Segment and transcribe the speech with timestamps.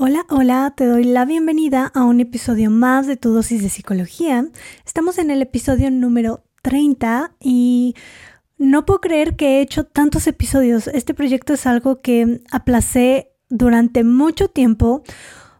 [0.00, 4.46] Hola, hola, te doy la bienvenida a un episodio más de tu dosis de psicología.
[4.86, 7.96] Estamos en el episodio número 30 y
[8.58, 10.86] no puedo creer que he hecho tantos episodios.
[10.86, 15.02] Este proyecto es algo que aplacé durante mucho tiempo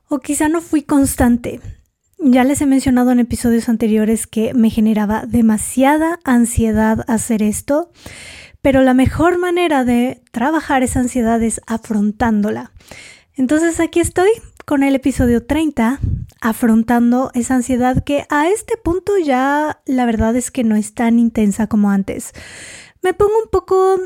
[0.08, 1.60] o quizá no fui constante.
[2.20, 7.90] Ya les he mencionado en episodios anteriores que me generaba demasiada ansiedad hacer esto,
[8.62, 12.70] pero la mejor manera de trabajar esa ansiedad es afrontándola.
[13.38, 14.28] Entonces aquí estoy
[14.66, 16.00] con el episodio 30,
[16.40, 21.20] afrontando esa ansiedad que a este punto ya la verdad es que no es tan
[21.20, 22.32] intensa como antes.
[23.00, 24.00] Me pongo un poco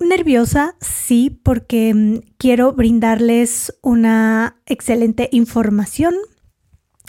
[0.00, 6.14] nerviosa, sí, porque mm, quiero brindarles una excelente información.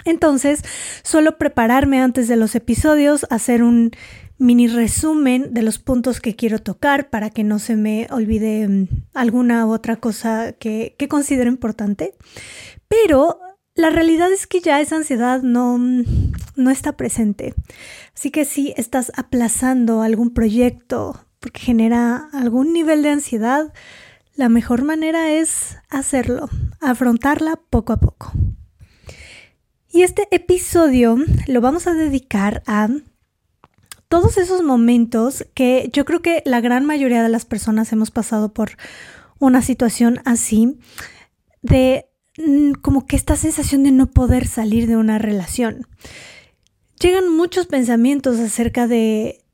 [0.06, 0.62] Entonces,
[1.04, 3.92] suelo prepararme antes de los episodios, hacer un
[4.38, 8.88] mini resumen de los puntos que quiero tocar para que no se me olvide mm,
[9.14, 12.14] alguna otra cosa que, que considero importante.
[12.88, 13.40] Pero
[13.76, 16.04] la realidad es que ya esa ansiedad no, mm,
[16.56, 17.54] no está presente.
[18.16, 23.74] Así que si estás aplazando algún proyecto porque genera algún nivel de ansiedad,
[24.36, 26.50] la mejor manera es hacerlo,
[26.82, 28.32] afrontarla poco a poco.
[29.96, 31.16] Y este episodio
[31.48, 32.90] lo vamos a dedicar a
[34.10, 38.52] todos esos momentos que yo creo que la gran mayoría de las personas hemos pasado
[38.52, 38.72] por
[39.40, 40.78] una situación así,
[41.62, 45.88] de mm, como que esta sensación de no poder salir de una relación.
[47.00, 49.46] Llegan muchos pensamientos acerca de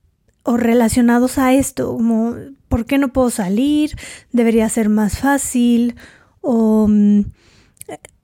[0.41, 2.33] o relacionados a esto, como
[2.67, 3.95] ¿por qué no puedo salir?
[4.31, 5.97] Debería ser más fácil
[6.41, 7.25] o mm,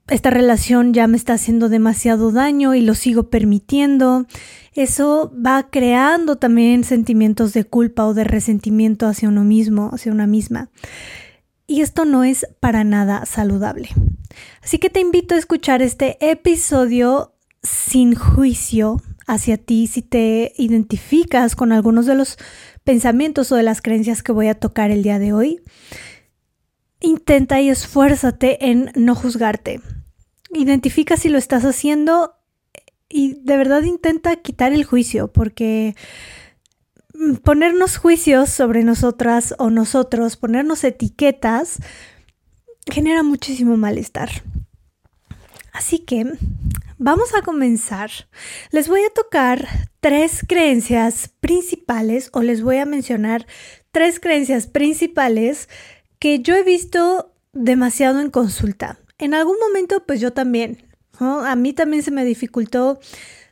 [0.08, 4.26] esta relación ya me está haciendo demasiado daño y lo sigo permitiendo.
[4.72, 10.26] Eso va creando también sentimientos de culpa o de resentimiento hacia uno mismo, hacia una
[10.26, 10.70] misma.
[11.66, 13.90] Y esto no es para nada saludable.
[14.62, 21.54] Así que te invito a escuchar este episodio sin juicio hacia ti si te identificas
[21.54, 22.38] con algunos de los
[22.84, 25.60] pensamientos o de las creencias que voy a tocar el día de hoy.
[27.00, 29.80] Intenta y esfuérzate en no juzgarte.
[30.50, 32.34] Identifica si lo estás haciendo
[33.08, 35.94] y de verdad intenta quitar el juicio porque
[37.42, 41.78] ponernos juicios sobre nosotras o nosotros, ponernos etiquetas,
[42.90, 44.30] genera muchísimo malestar.
[45.72, 46.24] Así que
[46.98, 48.10] vamos a comenzar.
[48.70, 49.66] Les voy a tocar
[50.00, 53.46] tres creencias principales o les voy a mencionar
[53.90, 55.68] tres creencias principales
[56.18, 60.82] que yo he visto demasiado en consulta en algún momento pues yo también,
[61.20, 62.98] a mí también se me dificultó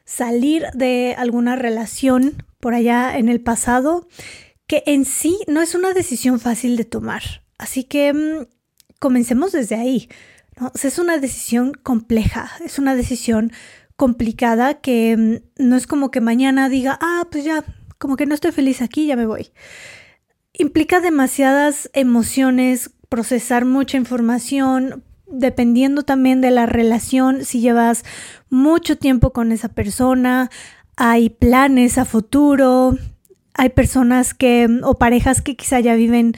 [0.04, 4.09] salir de alguna relación por allá en el pasado
[4.66, 7.22] que en sí no es una decisión fácil de tomar.
[7.59, 8.47] Así que mm,
[8.99, 10.09] comencemos desde ahí.
[10.82, 13.53] es una decisión compleja, es una decisión
[13.97, 17.65] complicada que mm, no es como que mañana diga, ah, pues ya,
[17.98, 19.50] como que no estoy feliz aquí, ya me voy.
[20.53, 28.04] Implica demasiadas emociones, procesar mucha información, dependiendo también de la relación, si llevas
[28.48, 30.50] mucho tiempo con esa persona,
[30.97, 32.97] hay planes a futuro,
[33.54, 36.34] hay personas que o parejas que quizá ya viven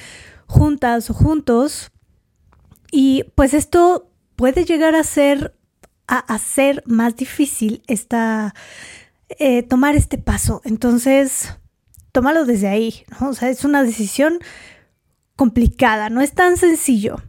[0.47, 1.91] juntas o juntos
[2.91, 5.55] y pues esto puede llegar a ser
[6.07, 8.55] a hacer más difícil esta
[9.29, 10.63] eh, tomar este paso.
[10.65, 11.55] Entonces,
[12.13, 13.29] tómalo desde ahí, ¿no?
[13.29, 14.39] O sea, es una decisión
[15.37, 17.23] complicada, no es tan sencillo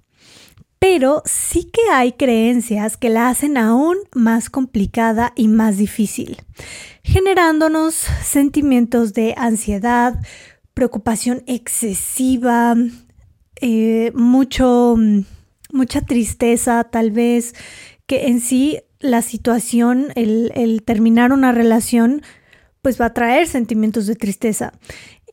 [0.80, 6.38] pero sí que hay creencias que la hacen aún más complicada y más difícil,
[7.04, 10.22] generándonos sentimientos de ansiedad,
[10.74, 12.76] preocupación excesiva,
[13.60, 14.96] eh, mucho,
[15.74, 17.54] mucha tristeza tal vez,
[18.06, 22.22] que en sí la situación, el, el terminar una relación,
[22.82, 24.72] pues va a traer sentimientos de tristeza.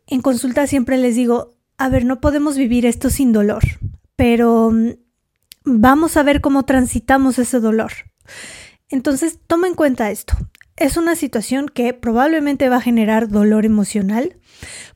[0.08, 3.62] En consulta siempre les digo, a ver, no podemos vivir esto sin dolor,
[4.16, 4.72] pero
[5.66, 7.92] vamos a ver cómo transitamos ese dolor.
[8.88, 10.34] Entonces, toma en cuenta esto.
[10.76, 14.38] Es una situación que probablemente va a generar dolor emocional,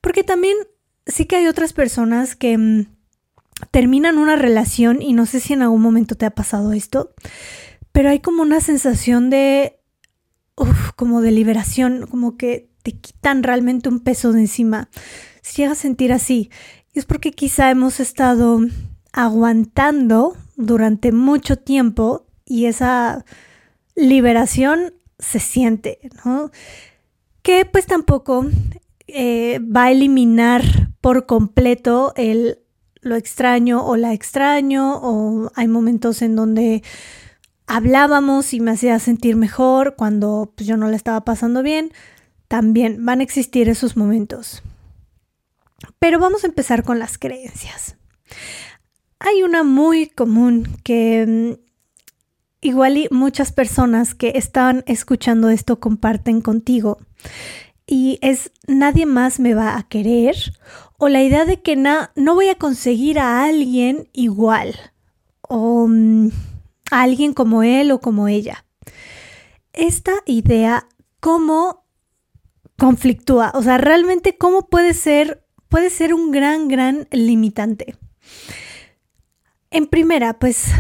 [0.01, 0.57] porque también
[1.07, 2.87] sí que hay otras personas que mm,
[3.71, 7.15] terminan una relación y no sé si en algún momento te ha pasado esto,
[7.93, 9.81] pero hay como una sensación de,
[10.97, 14.89] como de liberación, como que te quitan realmente un peso de encima.
[15.43, 16.51] Si llegas a sentir así,
[16.95, 18.61] es porque quizá hemos estado
[19.13, 23.25] aguantando durante mucho tiempo y esa
[23.95, 26.51] liberación se siente, ¿no?
[27.43, 28.47] Que pues tampoco
[29.07, 30.63] eh, va a eliminar
[31.01, 32.59] por completo el
[33.03, 36.83] lo extraño o la extraño o hay momentos en donde
[37.67, 41.93] hablábamos y me hacía sentir mejor cuando pues, yo no la estaba pasando bien.
[42.49, 44.63] También van a existir esos momentos.
[45.99, 47.97] Pero vamos a empezar con las creencias.
[49.21, 51.61] Hay una muy común que mm,
[52.63, 56.99] igual y muchas personas que están escuchando esto comparten contigo.
[57.87, 60.37] Y es nadie más me va a querer
[60.97, 64.75] o la idea de que no voy a conseguir a alguien igual
[65.43, 66.29] o mm,
[66.91, 68.65] a alguien como él o como ella.
[69.75, 70.89] Esta idea,
[71.21, 71.85] ¿cómo
[72.79, 73.53] conflictúa?
[73.55, 77.97] O sea, realmente, ¿cómo puede ser, puede ser un gran, gran limitante?
[79.71, 80.73] En primera, pues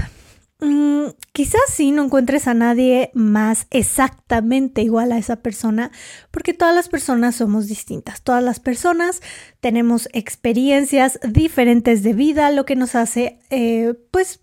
[0.61, 5.91] Mm, quizás sí no encuentres a nadie más exactamente igual a esa persona,
[6.31, 8.23] porque todas las personas somos distintas.
[8.23, 9.23] Todas las personas
[9.61, 14.41] tenemos experiencias diferentes de vida, lo que nos hace, eh, pues,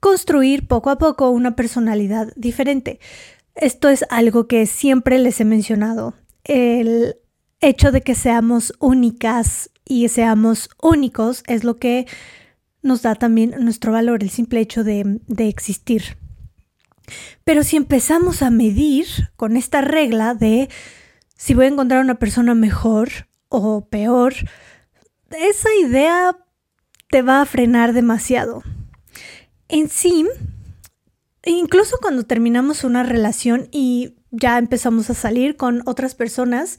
[0.00, 2.98] construir poco a poco una personalidad diferente.
[3.54, 6.14] Esto es algo que siempre les he mencionado.
[6.44, 7.16] El
[7.60, 12.06] hecho de que seamos únicas y seamos únicos es lo que
[12.82, 16.16] nos da también nuestro valor, el simple hecho de, existir.
[17.44, 20.68] Pero si empezamos a medir con esta regla de
[21.36, 23.10] si voy a encontrar una persona mejor
[23.48, 24.34] o peor,
[25.30, 26.36] esa idea
[27.10, 28.62] te va a frenar demasiado.
[29.68, 30.26] En sí,
[31.44, 36.78] incluso cuando terminamos una relación y ya empezamos a salir con otras personas,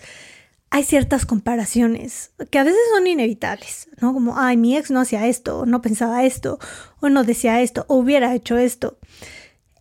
[0.72, 4.14] hay ciertas comparaciones que a veces son inevitables, ¿no?
[4.14, 6.60] Como, ay, mi ex no hacía esto, no pensaba esto,
[7.00, 9.00] o no decía esto, o hubiera hecho esto.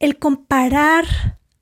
[0.01, 1.05] El comparar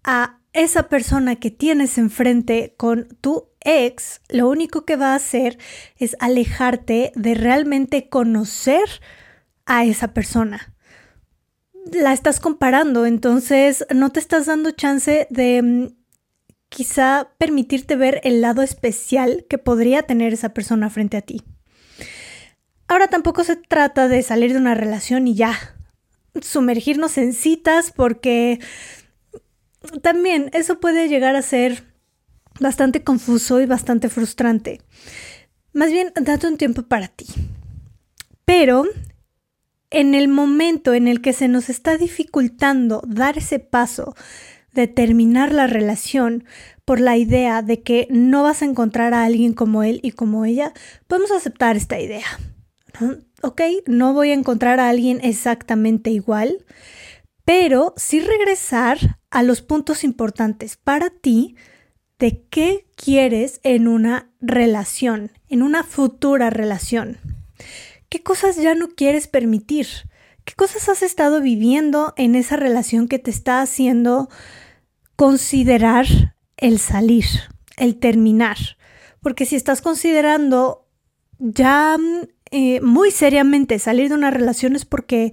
[0.05, 5.59] a esa persona que tienes enfrente con tu ex, lo único que va a hacer
[5.99, 8.89] es alejarte de realmente conocer
[9.67, 10.73] a esa persona.
[11.93, 16.06] La estás comparando, entonces no te estás dando chance de mm,
[16.69, 21.43] quizá permitirte ver el lado especial que podría tener esa persona frente a ti.
[22.89, 25.59] Ahora tampoco se trata de salir de una relación y ya
[26.41, 28.61] sumergirnos en citas porque
[30.03, 31.85] también eso puede llegar a ser
[32.61, 34.81] bastante confuso y bastante frustrante.
[35.73, 37.27] Más bien, date un tiempo para ti.
[38.45, 38.85] Pero
[39.91, 44.15] en el momento en el que se nos está dificultando dar ese paso
[44.77, 46.45] de terminar la relación
[46.85, 50.45] por la idea de que no vas a encontrar a alguien como él y como
[50.45, 50.73] ella,
[51.09, 52.27] podemos aceptar esta idea.
[53.43, 56.65] Ok, no voy a encontrar a alguien exactamente igual,
[57.45, 61.57] pero sí regresar a los puntos importantes para ti
[62.19, 67.19] de qué quieres en una relación, en una futura relación.
[68.09, 69.89] ¿Qué cosas ya no quieres permitir?
[70.45, 74.29] ¿Qué cosas has estado viviendo en esa relación que te está haciendo
[75.17, 76.07] considerar
[76.57, 77.27] el salir,
[77.77, 78.57] el terminar.
[79.21, 80.87] Porque si estás considerando
[81.39, 81.97] ya
[82.51, 85.33] eh, muy seriamente salir de una relación es porque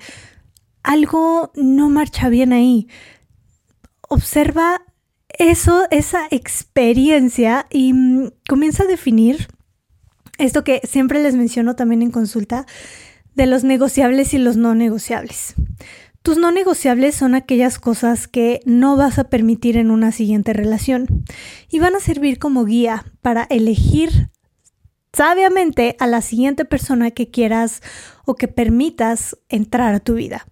[0.81, 2.87] algo no marcha bien ahí.
[4.09, 4.81] Observa
[5.29, 9.47] eso, esa experiencia y mm, comienza a definir
[10.37, 12.65] esto que siempre les menciono también en consulta
[13.35, 15.55] de los negociables y los no negociables.
[16.23, 21.25] Tus no negociables son aquellas cosas que no vas a permitir en una siguiente relación
[21.69, 24.29] y van a servir como guía para elegir
[25.11, 27.81] sabiamente a la siguiente persona que quieras
[28.25, 30.47] o que permitas entrar a tu vida.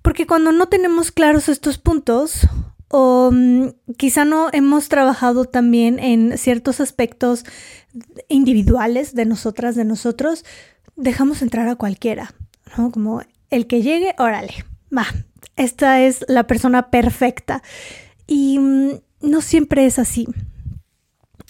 [0.00, 2.48] Porque cuando no tenemos claros estos puntos
[2.88, 3.68] o mm,
[3.98, 7.44] quizá no hemos trabajado también en ciertos aspectos
[8.30, 10.46] individuales de nosotras, de nosotros,
[10.96, 12.32] dejamos entrar a cualquiera,
[12.78, 12.90] ¿no?
[12.90, 13.20] Como
[13.50, 14.64] el que llegue, órale,
[14.96, 15.06] va,
[15.56, 17.62] esta es la persona perfecta.
[18.26, 18.90] Y mm,
[19.22, 20.26] no siempre es así.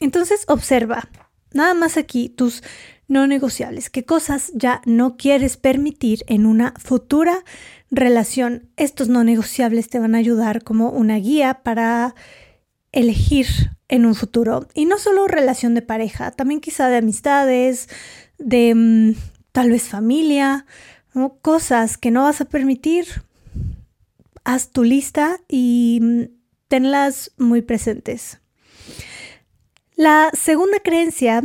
[0.00, 1.08] Entonces observa,
[1.52, 2.62] nada más aquí tus
[3.06, 7.44] no negociables, qué cosas ya no quieres permitir en una futura
[7.90, 8.68] relación.
[8.76, 12.14] Estos no negociables te van a ayudar como una guía para
[12.92, 13.46] elegir
[13.88, 14.68] en un futuro.
[14.74, 17.88] Y no solo relación de pareja, también quizá de amistades,
[18.38, 19.14] de mm,
[19.52, 20.66] tal vez familia,
[21.42, 23.06] cosas que no vas a permitir
[24.44, 26.22] haz tu lista y mm,
[26.68, 28.40] tenlas muy presentes.
[29.96, 31.42] La segunda creencia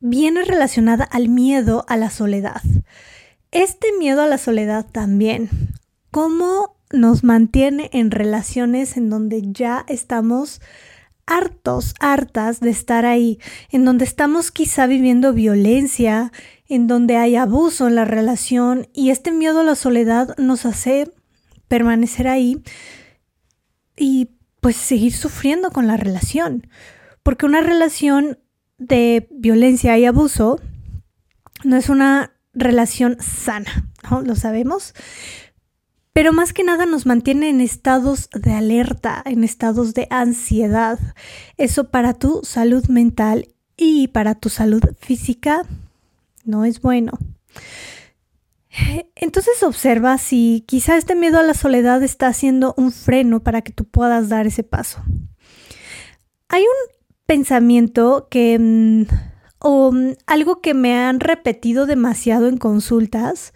[0.00, 2.62] viene relacionada al miedo a la soledad.
[3.50, 5.48] Este miedo a la soledad también,
[6.10, 10.60] ¿cómo nos mantiene en relaciones en donde ya estamos
[11.26, 13.38] hartos, hartas de estar ahí,
[13.70, 16.32] en donde estamos quizá viviendo violencia,
[16.68, 21.12] en donde hay abuso en la relación y este miedo a la soledad nos hace
[21.68, 22.62] permanecer ahí
[23.96, 26.66] y pues seguir sufriendo con la relación.
[27.22, 28.38] Porque una relación
[28.78, 30.60] de violencia y abuso
[31.64, 34.22] no es una relación sana, ¿no?
[34.22, 34.94] Lo sabemos.
[36.12, 40.98] Pero más que nada nos mantiene en estados de alerta, en estados de ansiedad.
[41.56, 45.62] Eso para tu salud mental y para tu salud física
[46.44, 47.12] no es bueno.
[49.14, 53.72] Entonces observa si quizá este miedo a la soledad está haciendo un freno para que
[53.72, 55.02] tú puedas dar ese paso.
[56.48, 56.94] Hay un
[57.26, 59.02] pensamiento que, mm,
[59.58, 63.52] o mm, algo que me han repetido demasiado en consultas,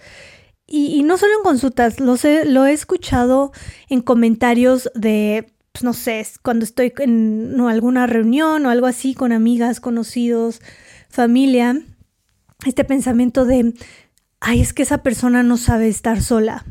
[0.75, 3.53] y, no solo en consultas, lo, lo he escuchado
[3.91, 9.33] en comentarios de, pues, no sé, cuando estoy en alguna reunión o algo así con
[9.33, 10.63] amigas, conocidos,
[11.11, 11.83] familia,
[12.65, 13.75] este pensamiento de,
[14.43, 16.67] ay, es que esa persona no sabe estar sola.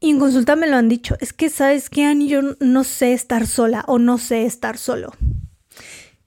[0.00, 3.12] Y en consulta me lo han dicho, es que sabes que Ani, yo no sé
[3.12, 5.12] estar sola o no sé estar solo.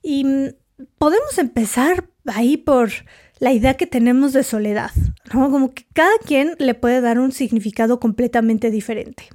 [0.02, 0.54] Y mm,
[0.96, 2.90] podemos empezar ahí por
[3.38, 4.92] la idea que tenemos de soledad.
[5.30, 9.28] Como que cada quien le puede dar un significado completamente diferente.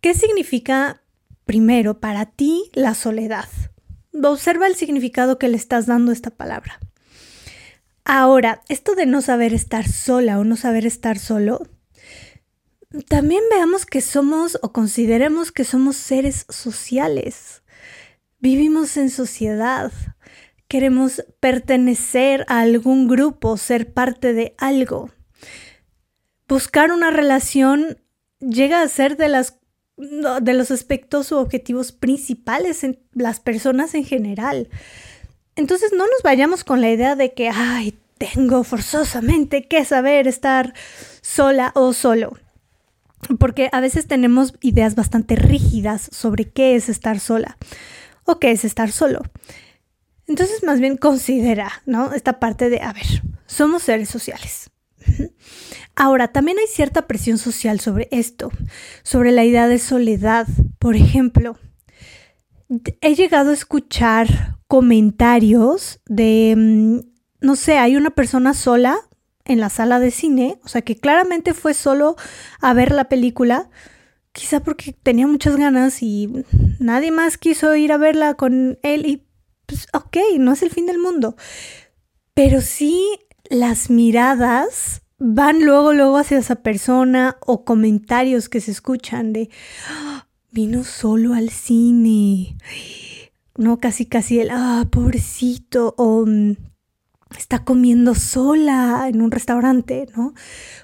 [0.00, 1.02] ¿Qué significa
[1.44, 3.48] primero para ti la soledad?
[4.22, 6.80] Observa el significado que le estás dando a esta palabra.
[8.04, 11.62] Ahora, esto de no saber estar sola o no saber estar solo,
[13.08, 17.62] también veamos que somos o consideremos que somos seres sociales.
[18.38, 19.92] Vivimos en sociedad.
[20.68, 25.10] Queremos pertenecer a algún grupo, ser parte de algo.
[26.48, 28.02] Buscar una relación
[28.40, 29.58] llega a ser de, las,
[29.96, 34.68] de los aspectos u objetivos principales en las personas en general.
[35.56, 40.74] Entonces no nos vayamos con la idea de que, ay, tengo forzosamente que saber estar
[41.20, 42.38] sola o solo.
[43.38, 47.56] Porque a veces tenemos ideas bastante rígidas sobre qué es estar sola
[48.24, 49.22] o qué es estar solo.
[50.26, 52.12] Entonces más bien considera, ¿no?
[52.12, 54.70] Esta parte de, a ver, somos seres sociales.
[55.94, 58.50] Ahora, también hay cierta presión social sobre esto,
[59.02, 60.46] sobre la idea de soledad.
[60.78, 61.58] Por ejemplo,
[63.00, 67.00] he llegado a escuchar comentarios de, mm,
[67.42, 68.96] no sé, hay una persona sola
[69.44, 72.16] en la sala de cine, o sea que claramente fue solo
[72.58, 73.68] a ver la película,
[74.32, 76.46] quizá porque tenía muchas ganas y
[76.78, 79.26] nadie más quiso ir a verla con él y
[79.66, 81.36] pues ok, no es el fin del mundo.
[82.32, 83.06] Pero sí
[83.50, 89.50] las miradas van luego, luego hacia esa persona o comentarios que se escuchan de,
[89.90, 92.56] ah, vino solo al cine.
[93.56, 93.78] ¿No?
[93.78, 96.56] Casi, casi el, ah, pobrecito, o mm,
[97.36, 100.34] está comiendo sola en un restaurante, ¿no?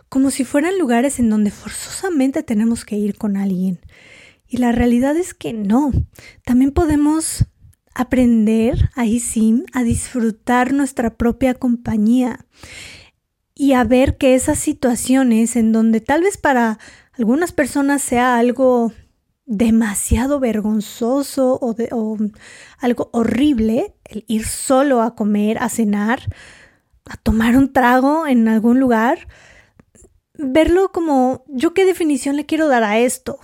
[0.08, 3.80] Como si fueran lugares en donde forzosamente tenemos que ir con alguien.
[4.46, 5.92] Y la realidad es que no.
[6.44, 7.46] También podemos
[7.94, 12.46] aprender, ahí sí, a disfrutar nuestra propia compañía
[13.54, 16.78] y a ver que esas situaciones en donde tal vez para
[17.12, 18.92] algunas personas sea algo
[19.48, 22.18] demasiado vergonzoso o,
[22.78, 26.20] algo horrible el ir solo a comer, a cenar,
[27.06, 29.26] a tomar un trago en algún lugar,
[30.34, 33.38] verlo como yo qué definición le quiero dar a esto.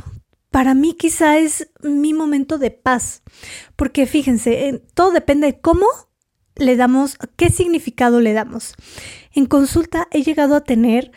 [0.50, 3.22] Para mí quizá es mi momento de paz,
[3.74, 5.86] porque fíjense, todo depende de cómo
[6.54, 8.74] le damos, qué significado le damos.
[9.32, 11.12] En consulta he llegado a tener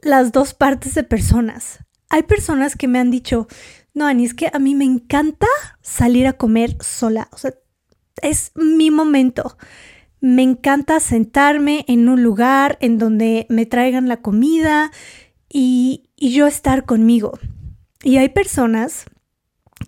[0.00, 1.80] las dos partes de personas.
[2.08, 3.48] Hay personas que me han dicho,
[3.94, 5.46] no, Ani, es que a mí me encanta
[5.80, 7.28] salir a comer sola.
[7.32, 7.54] O sea,
[8.22, 9.56] es mi momento.
[10.20, 14.90] Me encanta sentarme en un lugar en donde me traigan la comida
[15.48, 17.38] y, y yo estar conmigo.
[18.02, 19.06] Y hay personas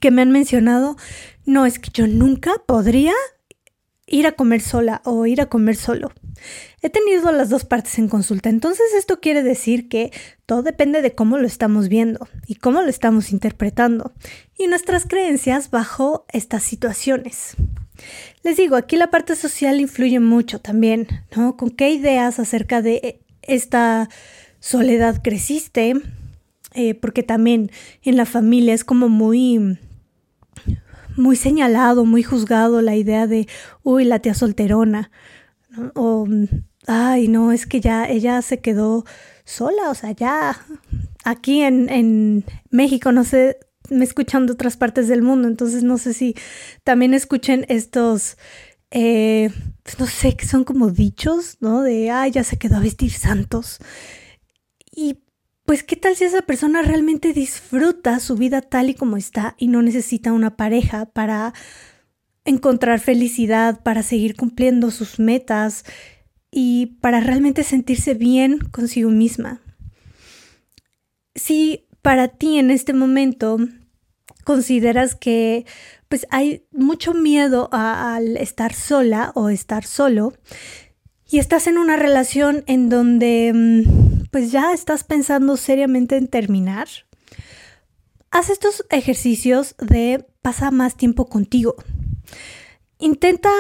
[0.01, 0.97] que me han mencionado,
[1.45, 3.13] no, es que yo nunca podría
[4.07, 6.13] ir a comer sola o ir a comer solo.
[6.83, 10.13] He tenido las dos partes en consulta, entonces esto quiere decir que
[10.47, 14.13] todo depende de cómo lo estamos viendo y cómo lo estamos interpretando
[14.57, 17.57] y nuestras creencias bajo estas situaciones.
[18.43, 21.57] Les digo, aquí la parte social influye mucho también, ¿no?
[21.57, 24.09] ¿Con qué ideas acerca de esta
[24.61, 25.95] soledad creciste?
[26.75, 27.71] Eh, porque también
[28.03, 29.79] en la familia es como muy
[31.17, 33.49] muy señalado, muy juzgado la idea de,
[33.83, 35.11] uy, la tía solterona,
[35.95, 36.27] o,
[36.87, 39.05] ay, no, es que ya ella se quedó
[39.45, 40.59] sola, o sea, ya
[41.25, 43.59] aquí en, en México, no sé,
[43.91, 46.35] me escuchan de otras partes del mundo, entonces no sé si
[46.85, 48.37] también escuchen estos
[48.91, 49.51] eh,
[49.83, 51.83] pues no sé, que son como dichos, ¿no?
[51.83, 53.79] De, ay, ya se quedó a vestir santos.
[54.91, 55.19] Y
[55.65, 59.69] pues, ¿qué tal si esa persona realmente disfruta su vida tal y como está y
[59.69, 61.55] no necesita una pareja para
[62.47, 65.85] encontrar felicidad, para seguir cumpliendo sus metas
[66.51, 69.61] y para realmente sentirse bien consigo misma?
[71.35, 73.59] Si para ti en este momento
[74.45, 75.67] consideras que
[76.09, 80.33] pues hay mucho miedo al estar sola o estar solo
[81.29, 86.87] y estás en una relación en donde mm, pues ya estás pensando seriamente en terminar,
[88.31, 91.75] haz estos ejercicios de pasar más tiempo contigo.
[92.99, 93.51] Intenta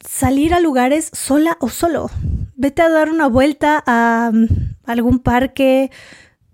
[0.00, 2.10] salir a lugares sola o solo.
[2.56, 4.46] Vete a dar una vuelta a mm,
[4.84, 5.90] algún parque,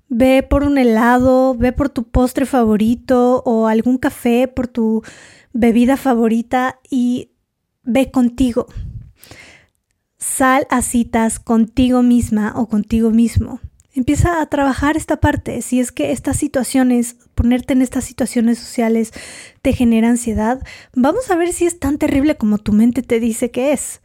[0.08, 5.02] ve por un helado, ve por tu postre favorito o algún café por tu
[5.52, 7.30] bebida favorita y
[7.82, 8.66] ve contigo.
[10.18, 13.60] Sal a citas contigo misma o contigo mismo.
[13.94, 15.62] Empieza a trabajar esta parte.
[15.62, 19.12] Si es que estas situaciones, ponerte en estas situaciones sociales
[19.62, 20.60] te genera ansiedad,
[20.94, 24.00] vamos a ver si es tan terrible como tu mente te dice que es.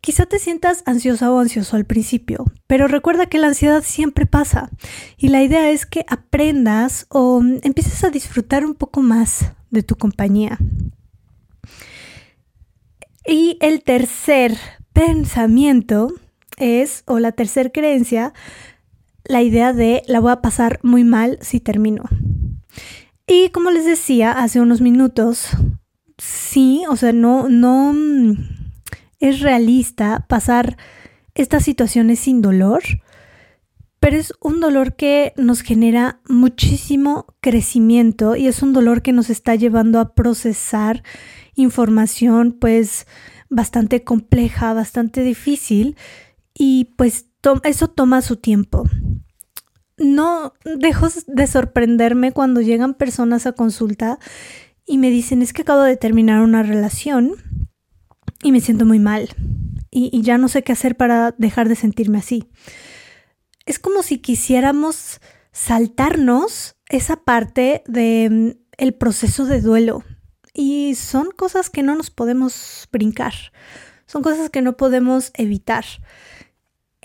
[0.00, 4.70] Quizá te sientas ansiosa o ansioso al principio, pero recuerda que la ansiedad siempre pasa
[5.16, 9.96] y la idea es que aprendas o empieces a disfrutar un poco más de tu
[9.96, 10.58] compañía.
[13.26, 14.56] Y el tercer
[14.92, 16.14] pensamiento
[16.56, 18.32] es, o la tercera creencia,
[19.28, 22.04] la idea de la voy a pasar muy mal si termino.
[23.26, 25.48] Y como les decía hace unos minutos,
[26.18, 27.94] sí, o sea, no, no
[29.20, 30.76] es realista pasar
[31.34, 32.82] estas situaciones sin dolor,
[34.00, 39.30] pero es un dolor que nos genera muchísimo crecimiento y es un dolor que nos
[39.30, 41.02] está llevando a procesar
[41.54, 43.06] información pues
[43.48, 45.96] bastante compleja, bastante difícil
[46.54, 47.26] y pues
[47.64, 48.84] eso toma su tiempo.
[49.98, 54.18] No dejo de sorprenderme cuando llegan personas a consulta
[54.84, 57.32] y me dicen es que acabo de terminar una relación
[58.42, 59.30] y me siento muy mal
[59.90, 62.50] y, ya no sé qué hacer para dejar de sentirme así.
[63.64, 65.20] Es como si quisiéramos
[65.52, 70.04] saltarnos esa parte del mm, proceso de duelo
[70.52, 73.32] y son cosas que no nos podemos brincar,
[74.06, 75.84] son cosas que no podemos evitar.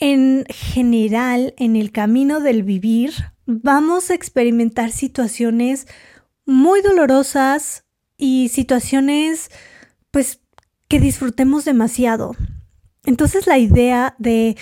[0.02, 3.14] En general, en el camino del vivir,
[3.46, 5.86] vamos a experimentar situaciones
[6.44, 7.86] muy dolorosas
[8.18, 9.52] y situaciones
[10.10, 10.42] pues
[10.88, 12.36] que disfrutemos demasiado.
[13.06, 14.58] Entonces la idea de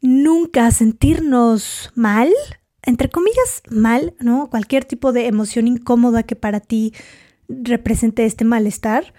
[0.00, 2.32] nunca sentirnos mal,
[2.82, 4.48] entre comillas mal, ¿no?
[4.48, 6.94] Cualquier tipo de emoción incómoda que para ti
[7.46, 9.12] represente este malestar,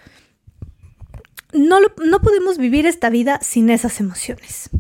[1.54, 4.72] no, no podemos vivir esta vida sin esas emociones.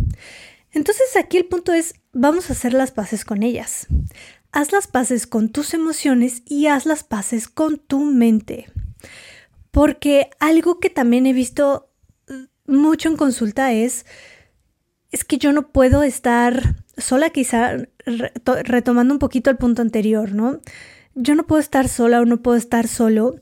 [0.72, 3.88] Entonces aquí el punto es, vamos a hacer las paces con ellas.
[4.52, 8.68] Haz las paces con tus emociones y haz las paces con tu mente.
[9.72, 11.90] Porque algo que también he visto
[12.28, 14.06] mm, mucho en consulta es,
[15.12, 17.78] es que yo no puedo estar sola, quizá
[18.46, 20.60] retomando un poquito el punto anterior, ¿no?
[21.16, 23.40] Yo no puedo estar sola o no puedo estar solo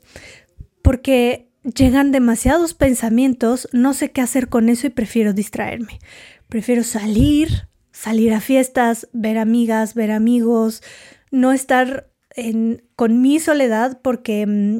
[0.82, 5.98] porque llegan demasiados pensamientos, no sé qué hacer con eso y prefiero distraerme.
[6.48, 10.82] Prefiero salir, salir a fiestas, ver amigas, ver amigos,
[11.30, 12.10] no estar
[12.96, 14.78] con mi soledad porque mm,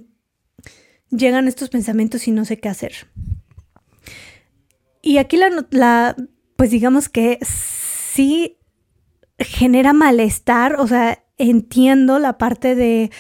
[1.10, 2.92] llegan estos pensamientos y no sé qué hacer.
[5.02, 5.38] Y aquí
[5.70, 6.16] la,
[6.56, 8.58] pues digamos que sí
[9.38, 13.10] genera malestar, o sea, entiendo la parte de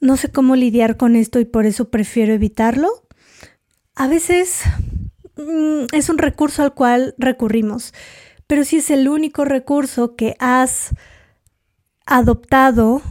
[0.00, 3.06] no sé cómo lidiar con esto y por eso prefiero evitarlo.
[3.94, 4.62] A veces
[5.92, 7.92] es un recurso al cual recurrimos,
[8.46, 10.90] pero si es el único recurso que has
[12.06, 13.02] adoptado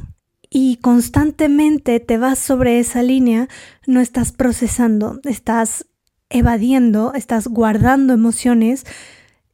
[0.50, 3.48] y constantemente te vas sobre esa línea,
[3.88, 5.88] no estás procesando, estás
[6.30, 8.86] evadiendo, estás guardando emociones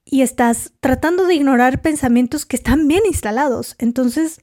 [0.04, 3.76] y estás tratando de ignorar pensamientos que están bien instalados.
[3.78, 4.40] Entonces,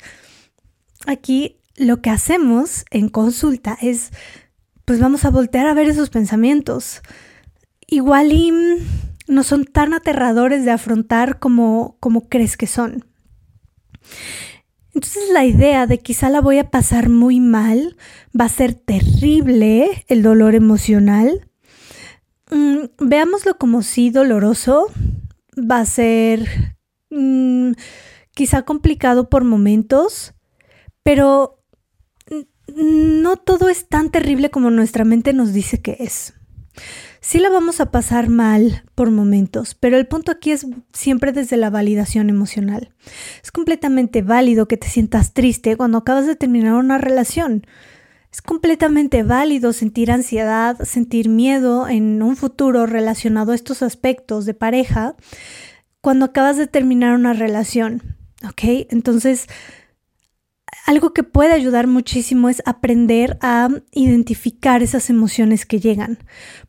[1.07, 4.11] aquí lo que hacemos en consulta es,
[4.85, 7.03] pues vamos a voltear a ver esos pensamientos.
[7.95, 8.53] Igual y
[9.29, 13.05] no son tan aterradores de afrontar como, como crees que son.
[14.95, 17.97] Entonces la idea de quizá la voy a pasar muy mal,
[18.39, 21.49] va a ser terrible el dolor emocional.
[22.51, 24.89] Mm, veámoslo como si doloroso,
[25.57, 26.77] va a ser
[27.11, 27.75] mm,
[28.33, 30.35] quizá complicado por momentos,
[31.05, 31.63] pero
[32.75, 36.35] no todo es tan terrible como nuestra mente nos dice que es.
[37.27, 41.57] Sí la vamos a pasar mal por momentos, pero el punto aquí es siempre desde
[41.57, 42.93] la validación emocional.
[43.43, 47.67] Es completamente válido que te sientas triste cuando acabas de terminar una relación.
[48.31, 54.53] Es completamente válido sentir ansiedad, sentir miedo en un futuro relacionado a estos aspectos de
[54.53, 55.17] pareja
[56.03, 58.03] cuando acabas de terminar una relación.
[58.47, 58.87] ¿Ok?
[58.91, 59.47] Entonces,
[60.85, 66.19] algo que puede ayudar muchísimo es aprender a identificar esas emociones que llegan,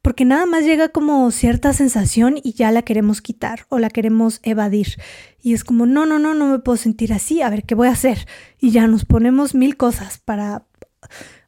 [0.01, 4.39] porque nada más llega como cierta sensación y ya la queremos quitar o la queremos
[4.43, 4.95] evadir.
[5.41, 7.89] Y es como, no, no, no, no me puedo sentir así, a ver, ¿qué voy
[7.89, 8.25] a hacer?
[8.57, 10.65] Y ya nos ponemos mil cosas para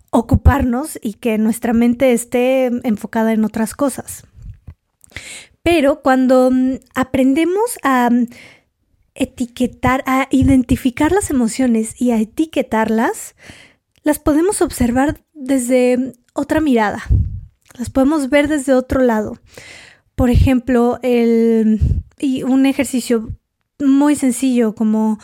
[0.10, 4.26] ocuparnos y que nuestra mente esté enfocada en otras cosas.
[5.64, 6.52] Pero cuando
[6.96, 8.10] aprendemos a
[9.18, 13.36] etiquetar, a identificar las emociones y a etiquetarlas,
[14.04, 17.04] las podemos observar desde otra mirada,
[17.78, 19.40] las podemos ver desde otro lado.
[20.16, 23.30] Por ejemplo, el, y un ejercicio
[23.80, 25.20] muy sencillo como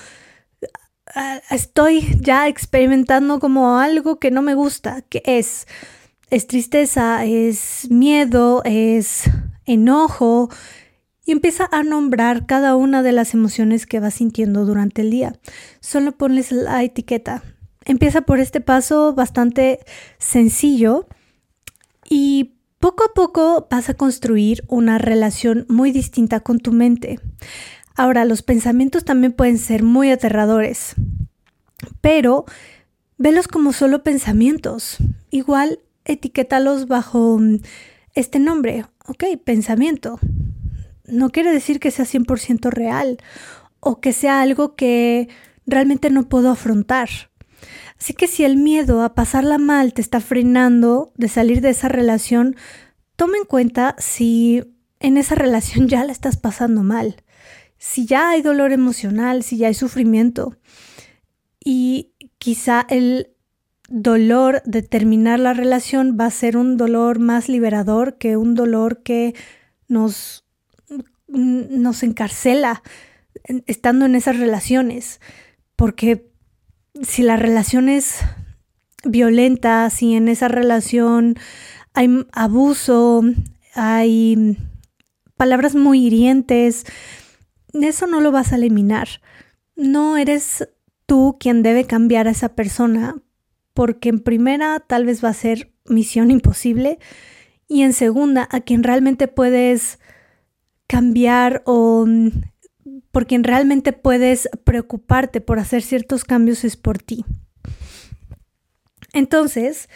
[1.16, 5.68] ah, estoy ya experimentando como algo que no me gusta, que es,
[6.30, 9.30] es tristeza, es miedo, es
[9.66, 10.50] enojo,
[11.26, 15.36] y empieza a nombrar cada una de las emociones que vas sintiendo durante el día.
[15.80, 17.44] Solo ponles la etiqueta.
[17.86, 19.80] Empieza por este paso bastante
[20.18, 21.08] sencillo
[22.10, 27.20] y poco a poco vas a construir una relación muy distinta con tu mente.
[27.96, 30.96] Ahora, los pensamientos también pueden ser muy aterradores,
[32.02, 32.46] pero
[33.18, 34.98] velos como solo pensamientos.
[35.30, 37.40] Igual etiquétalos bajo
[38.14, 40.20] este nombre, ok, pensamiento
[41.14, 43.18] no quiere decir que sea 100% real
[43.80, 45.30] o que sea algo que
[45.66, 47.10] realmente no puedo afrontar.
[48.00, 51.88] Así que si el miedo a pasarla mal te está frenando de salir de esa
[51.88, 52.56] relación,
[53.16, 54.64] toma en cuenta si
[55.00, 57.24] en esa relación ya la estás pasando mal,
[57.78, 60.58] si ya hay dolor emocional, si ya hay sufrimiento.
[61.64, 63.30] Y quizá el
[63.90, 69.04] dolor de terminar la relación va a ser un dolor más liberador que un dolor
[69.04, 69.36] que
[69.88, 70.43] nos
[71.34, 72.84] nos encarcela
[73.66, 75.20] estando en esas relaciones,
[75.76, 76.32] porque
[77.02, 78.20] si la relación es
[79.04, 81.36] violenta, si en esa relación
[81.94, 83.24] hay abuso,
[83.74, 84.58] hay
[85.36, 86.86] palabras muy hirientes,
[87.74, 89.08] eso no lo vas a eliminar.
[89.76, 90.70] No eres
[91.06, 93.16] tú quien debe cambiar a esa persona,
[93.74, 97.00] porque en primera tal vez va a ser misión imposible
[97.68, 100.00] y en segunda a quien realmente puedes
[100.88, 102.30] cambiar o mm,
[103.12, 107.26] por quien realmente puedes preocuparte por hacer ciertos cambios es por ti.
[109.14, 109.90] Entonces,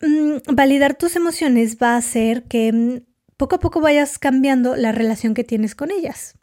[0.00, 3.00] mm, validar tus emociones va a hacer que mm,
[3.36, 6.38] poco a poco vayas cambiando la relación que tienes con ellas.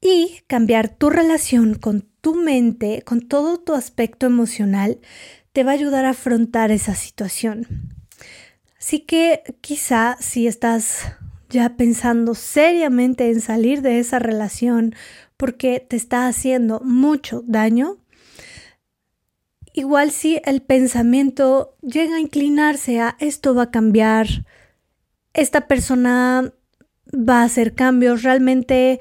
[0.00, 5.00] Y cambiar tu relación con tu mente, con todo tu aspecto emocional,
[5.52, 7.66] te va a ayudar a afrontar esa situación.
[8.78, 11.16] Así que quizá si estás
[11.48, 14.94] ya pensando seriamente en salir de esa relación
[15.36, 17.98] porque te está haciendo mucho daño,
[19.72, 24.26] igual si el pensamiento llega a inclinarse a esto va a cambiar,
[25.32, 26.52] esta persona
[27.12, 28.98] va a hacer cambios, realmente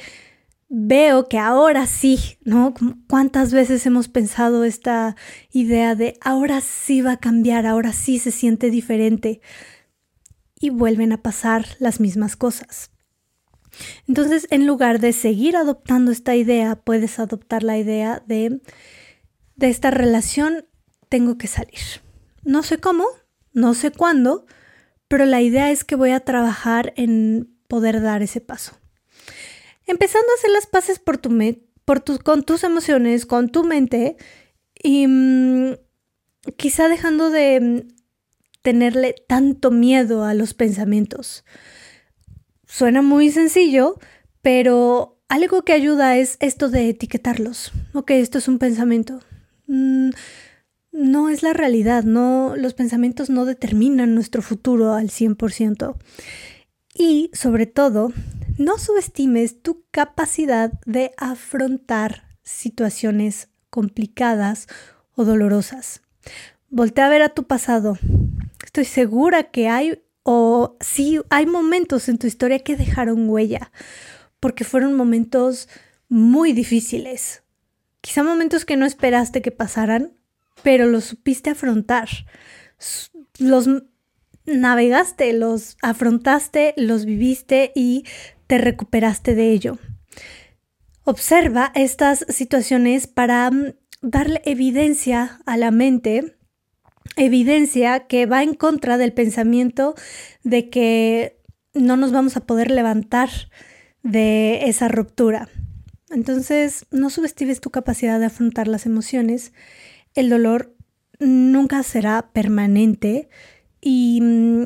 [0.70, 2.74] veo que ahora sí, ¿no?
[3.08, 5.16] ¿Cuántas veces hemos pensado esta
[5.52, 9.42] idea de ahora sí va a cambiar, ahora sí se siente diferente?
[10.60, 12.92] Y vuelven a pasar las mismas cosas.
[14.08, 18.62] Entonces, en lugar de seguir adoptando esta idea, puedes adoptar la idea de,
[19.56, 20.66] de esta relación
[21.10, 21.80] tengo que salir.
[22.44, 23.06] No sé cómo,
[23.54, 24.46] no sé cuándo,
[25.08, 28.78] pero la idea es que voy a trabajar en poder dar ese paso.
[29.86, 31.30] Empezando a hacer las paces por tu
[31.86, 34.18] por con tus emociones, con tu mente
[34.82, 35.76] y mm,
[36.58, 37.88] quizá dejando de
[38.68, 41.46] tenerle tanto miedo a los pensamientos.
[42.66, 43.98] Suena muy sencillo,
[44.42, 47.72] pero algo que ayuda es esto de etiquetarlos.
[47.94, 49.22] Ok, esto es un pensamiento.
[49.68, 50.10] Mm,
[50.92, 55.96] no es la realidad, no, los pensamientos no determinan nuestro futuro al 100%.
[56.94, 58.12] Y sobre todo,
[58.58, 64.68] no subestimes tu capacidad de afrontar situaciones complicadas
[65.16, 66.02] o dolorosas.
[66.70, 67.98] Voltea a ver a tu pasado,
[68.64, 73.72] estoy segura que hay o sí hay momentos en tu historia que dejaron huella,
[74.40, 75.70] porque fueron momentos
[76.10, 77.44] muy difíciles.
[78.02, 80.14] Quizá momentos que no esperaste que pasaran,
[80.64, 82.10] pero los supiste afrontar.
[83.40, 83.70] Los
[84.46, 88.06] navegaste, los afrontaste, los viviste y
[88.48, 89.78] te recuperaste de ello.
[91.04, 96.37] Observa estas situaciones para mm, darle evidencia a la mente,
[97.16, 99.96] evidencia que va en contra del pensamiento
[100.44, 101.40] de que
[101.74, 103.30] no nos vamos a poder levantar
[104.04, 105.50] de esa ruptura.
[106.10, 109.52] Entonces, no subestimes tu capacidad de afrontar las emociones.
[110.16, 110.76] El dolor
[111.20, 113.30] nunca será permanente
[113.82, 114.64] y mm,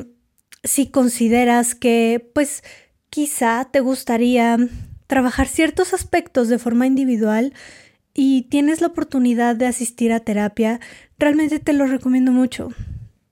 [0.64, 2.62] si consideras que, pues,
[3.10, 4.56] quizá te gustaría
[5.06, 7.52] trabajar ciertos aspectos de forma individual
[8.14, 10.80] y tienes la oportunidad de asistir a terapia,
[11.22, 12.70] realmente te lo recomiendo mucho.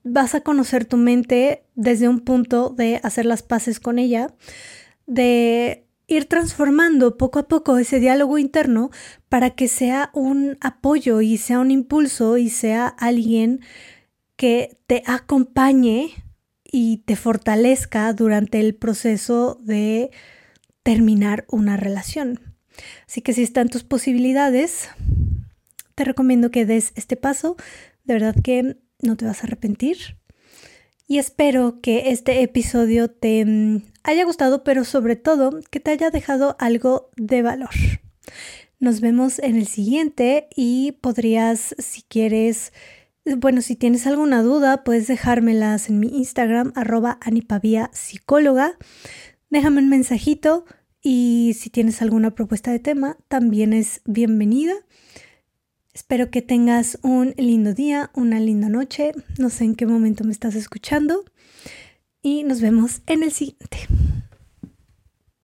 [0.05, 4.33] Vas a conocer tu mente desde un punto de hacer las paces con ella,
[5.07, 8.91] de ir transformando poco a poco ese diálogo interno
[9.27, 13.59] para que sea un apoyo y sea un impulso y sea alguien
[14.37, 16.13] que te acompañe
[16.63, 20.11] y te fortalezca durante el proceso de
[20.81, 22.39] terminar una relación.
[23.05, 24.89] Así que si están tus posibilidades,
[26.01, 27.57] te recomiendo que des este paso.
[28.05, 30.17] De verdad que no te vas a arrepentir.
[31.07, 36.09] Y espero que este episodio te mm, haya gustado, pero sobre todo que te haya
[36.09, 37.69] dejado algo de valor.
[38.79, 42.73] Nos vemos en el siguiente y podrías, si quieres,
[43.37, 48.75] bueno, si tienes alguna duda, puedes dejármelas en mi Instagram, arroba anipavia psicóloga.
[49.51, 50.65] Déjame un mensajito
[51.03, 54.73] y si tienes alguna propuesta de tema, también es bienvenida.
[55.93, 59.11] Espero que tengas un lindo día, una linda noche.
[59.37, 61.25] No sé en qué momento me estás escuchando.
[62.21, 63.87] Y nos vemos en el siguiente.